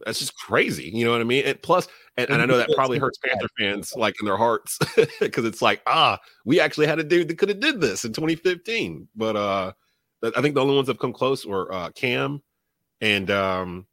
[0.05, 0.91] that's just crazy.
[0.93, 1.45] You know what I mean?
[1.45, 4.79] And plus, and, and I know that probably hurts Panther fans like in their hearts
[5.21, 8.13] because it's like, ah, we actually had a dude that could have did this in
[8.13, 9.09] 2015.
[9.17, 9.73] But uh
[10.23, 12.43] I think the only ones that have come close were uh Cam
[13.01, 13.87] and um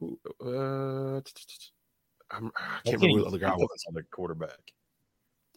[0.00, 1.20] who, uh,
[2.30, 4.58] I'm, I can't remember who the other guy was on the quarterback.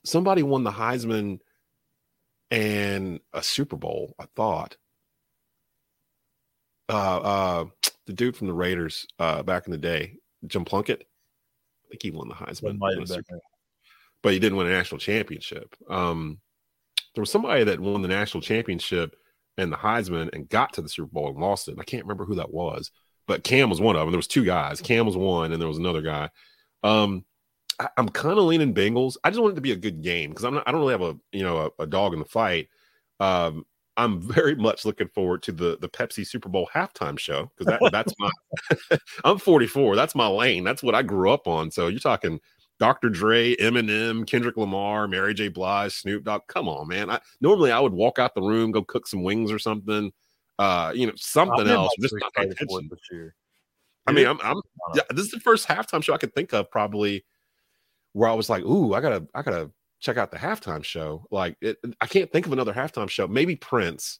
[0.03, 1.39] Somebody won the Heisman
[2.49, 4.15] and a Super Bowl.
[4.19, 4.77] I thought.
[6.89, 7.65] Uh, uh,
[8.07, 11.01] the dude from the Raiders uh, back in the day, Jim Plunkett.
[11.01, 12.79] I think he won the Heisman,
[14.23, 15.75] but he didn't win a national championship.
[15.89, 16.39] Um,
[17.15, 19.15] there was somebody that won the national championship
[19.57, 21.77] and the Heisman and got to the Super Bowl and lost it.
[21.79, 22.91] I can't remember who that was,
[23.27, 24.11] but Cam was one of them.
[24.11, 24.81] There was two guys.
[24.81, 26.29] Cam was one, and there was another guy.
[26.83, 27.25] Um,
[27.79, 29.17] I, am kind of leaning Bengals.
[29.23, 30.67] I just want it to be a good game because I'm not.
[30.67, 32.69] I don't really have a you know a, a dog in the fight.
[33.19, 33.65] Um,
[34.01, 37.91] I'm very much looking forward to the the Pepsi Super Bowl halftime show because that,
[37.91, 38.97] that's my.
[39.23, 39.95] I'm 44.
[39.95, 40.63] That's my lane.
[40.63, 41.69] That's what I grew up on.
[41.69, 42.39] So you're talking
[42.79, 43.09] Dr.
[43.09, 45.49] Dre, Eminem, Kendrick Lamar, Mary J.
[45.49, 46.41] Blige, Snoop Dogg.
[46.47, 47.11] Come on, man.
[47.11, 50.11] I normally I would walk out the room, go cook some wings or something.
[50.57, 51.91] Uh, you know, something else.
[52.01, 52.87] Just not pay attention.
[52.89, 53.35] This year.
[54.07, 54.59] I mean, I'm, I'm
[54.95, 57.23] yeah, this is the first halftime show I could think of probably
[58.13, 59.69] where I was like, ooh, I gotta, I gotta
[60.01, 61.25] check out the halftime show.
[61.31, 63.27] Like, it, I can't think of another halftime show.
[63.27, 64.19] Maybe Prince,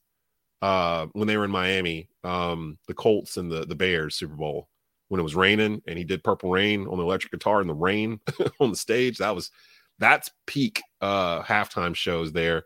[0.61, 4.69] uh, when they were in Miami, um, the Colts and the the Bears Super Bowl
[5.11, 7.73] when it was raining and he did Purple Rain on the electric guitar in the
[7.73, 8.21] rain
[8.61, 9.17] on the stage.
[9.17, 9.51] That was
[9.99, 12.63] that's peak uh halftime shows there.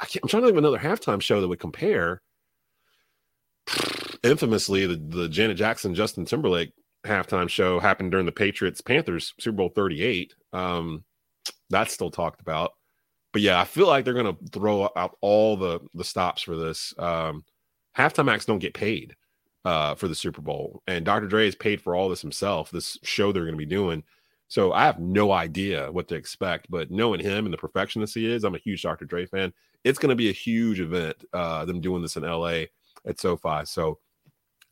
[0.00, 2.22] I am trying to think of another halftime show that would compare
[4.22, 6.72] infamously the, the Janet Jackson Justin Timberlake
[7.04, 10.34] halftime show happened during the Patriots Panthers Super Bowl 38.
[10.54, 11.04] Um,
[11.74, 12.72] that's still talked about.
[13.32, 16.56] But yeah, I feel like they're going to throw out all the the stops for
[16.56, 16.94] this.
[16.98, 17.44] Um,
[17.96, 19.16] halftime acts don't get paid
[19.64, 21.26] uh, for the Super Bowl, and Dr.
[21.26, 22.70] Dre has paid for all this himself.
[22.70, 24.04] This show they're going to be doing.
[24.48, 28.30] So I have no idea what to expect, but knowing him and the perfectionist he
[28.30, 29.04] is, I'm a huge Dr.
[29.04, 29.52] Dre fan.
[29.82, 31.16] It's going to be a huge event.
[31.32, 32.66] Uh, them doing this in LA
[33.06, 33.64] at SoFi.
[33.64, 33.98] So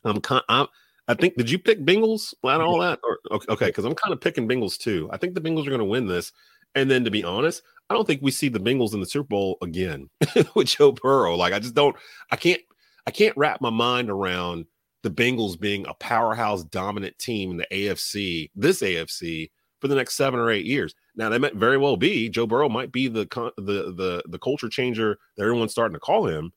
[0.05, 0.43] I'm kind.
[0.47, 0.67] I'm,
[1.07, 1.35] I think.
[1.35, 2.99] Did you pick Bengals and all that?
[3.03, 5.09] Or okay, because I'm kind of picking Bengals too.
[5.11, 6.31] I think the Bengals are going to win this.
[6.75, 9.27] And then to be honest, I don't think we see the Bengals in the Super
[9.27, 10.09] Bowl again
[10.55, 11.35] with Joe Burrow.
[11.35, 11.95] Like I just don't.
[12.31, 12.61] I can't.
[13.05, 14.65] I can't wrap my mind around
[15.03, 20.15] the Bengals being a powerhouse dominant team in the AFC, this AFC, for the next
[20.15, 20.95] seven or eight years.
[21.15, 24.69] Now that might very well be Joe Burrow might be the the the the culture
[24.69, 26.53] changer that everyone's starting to call him,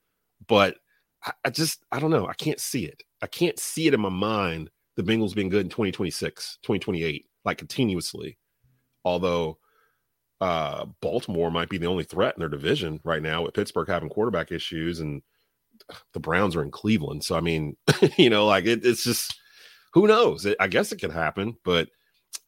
[0.46, 0.76] but
[1.24, 2.28] I, I just I don't know.
[2.28, 3.02] I can't see it.
[3.20, 4.70] I can't see it in my mind.
[4.94, 8.38] The Bengals being good in 2026, 2028, like continuously.
[9.04, 9.58] Although
[10.40, 14.08] uh, Baltimore might be the only threat in their division right now with Pittsburgh having
[14.08, 15.22] quarterback issues and
[16.12, 17.24] the Browns are in Cleveland.
[17.24, 17.76] So I mean,
[18.16, 19.38] you know, like it, it's just
[19.92, 20.44] who knows?
[20.46, 21.88] It, I guess it could happen, but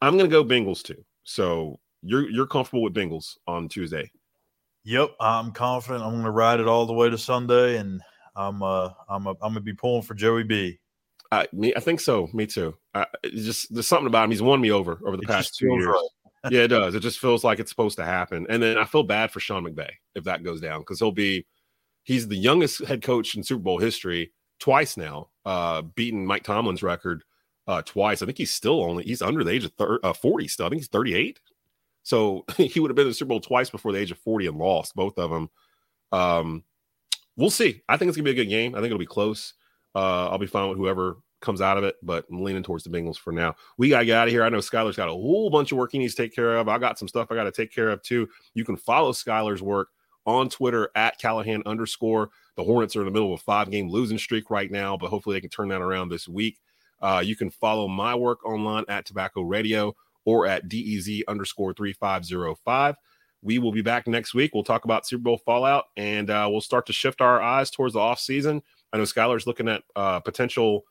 [0.01, 1.03] I'm going to go Bengals too.
[1.23, 4.11] So you're you're comfortable with Bengals on Tuesday?
[4.85, 6.03] Yep, I'm confident.
[6.03, 8.01] I'm going to ride it all the way to Sunday, and
[8.35, 10.79] I'm uh I'm a, I'm going to be pulling for Joey B.
[11.31, 12.27] I me, I think so.
[12.33, 12.75] Me too.
[12.93, 14.31] I, just there's something about him.
[14.31, 15.85] He's won me over over the it past two years.
[15.85, 16.07] Right.
[16.49, 16.95] Yeah, it does.
[16.95, 18.45] It just feels like it's supposed to happen.
[18.49, 21.45] And then I feel bad for Sean McVay if that goes down because he'll be
[22.03, 26.83] he's the youngest head coach in Super Bowl history twice now, uh, beating Mike Tomlin's
[26.83, 27.23] record
[27.67, 28.21] uh, twice.
[28.21, 30.65] I think he's still only he's under the age of thir- uh, 40 still.
[30.65, 31.39] I think he's 38.
[32.03, 34.47] So he would have been in the Super Bowl twice before the age of 40
[34.47, 35.49] and lost both of them.
[36.11, 36.63] Um,
[37.35, 37.81] we'll see.
[37.89, 38.75] I think it's gonna be a good game.
[38.75, 39.53] I think it'll be close.
[39.95, 42.89] Uh, I'll be fine with whoever comes out of it, but I'm leaning towards the
[42.89, 43.55] Bengals for now.
[43.77, 44.43] We gotta get out of here.
[44.43, 46.67] I know Schuyler's got a whole bunch of work he needs to take care of.
[46.67, 48.27] I got some stuff I got to take care of too.
[48.53, 49.89] You can follow Schuyler's work
[50.25, 52.29] on Twitter at Callihan underscore.
[52.55, 55.09] The Hornets are in the middle of a five game losing streak right now, but
[55.09, 56.59] hopefully they can turn that around this week.
[57.01, 62.95] Uh, you can follow my work online at Tobacco Radio or at DEZ underscore 3505.
[63.41, 64.51] We will be back next week.
[64.53, 67.93] We'll talk about Super Bowl fallout and uh, we'll start to shift our eyes towards
[67.93, 68.61] the off season.
[68.91, 70.83] I know Schuyler's looking at uh, potential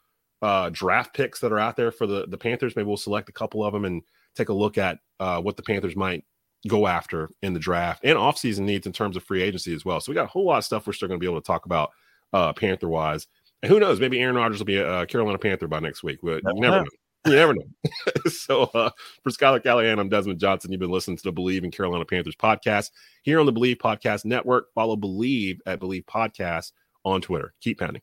[0.42, 2.76] uh, draft picks that are out there for the, the Panthers.
[2.76, 4.02] Maybe we'll select a couple of them and
[4.34, 6.24] take a look at uh, what the Panthers might
[6.66, 10.00] go after in the draft and offseason needs in terms of free agency as well.
[10.00, 11.46] So we got a whole lot of stuff we're still going to be able to
[11.46, 11.90] talk about
[12.32, 13.26] uh, Panther wise.
[13.62, 16.42] And who knows, maybe Aaron Rodgers will be a, Carolina Panther by next week, but
[16.44, 16.90] you never know.
[17.26, 17.90] You never know.
[18.30, 18.90] so uh,
[19.22, 20.70] for Schuyler Callihan, I'm Desmond Johnson.
[20.70, 22.90] You've been listening to the Bleav in Carolina Panthers podcast
[23.22, 24.72] here on the Bleav Podcast Network.
[24.74, 26.72] Follow Bleav at Bleav Podcast
[27.04, 27.54] on Twitter.
[27.60, 28.02] Keep pounding.